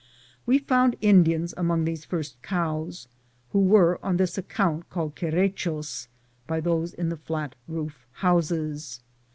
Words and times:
We 0.47 0.57
found 0.57 0.95
Indians 1.01 1.53
among 1.55 1.85
these 1.85 2.05
first 2.05 2.41
cows, 2.41 3.07
who 3.51 3.59
were, 3.59 3.99
on 4.03 4.17
this 4.17 4.35
account, 4.35 4.89
called 4.89 5.15
Querechos 5.15 6.07
by 6.47 6.59
those 6.59 6.95
in 6.95 7.09
the 7.09 7.17
flat 7.17 7.53
roof 7.67 8.07
houses. 8.13 9.01